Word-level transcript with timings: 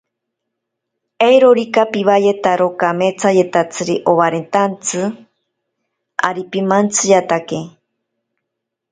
Eirorika 1.27 1.81
piwayetaro 1.91 2.67
kametsayetatsiri 2.81 3.95
obaretantsi, 4.11 4.99
ari 6.27 6.43
pimantsiyatake. 6.51 7.59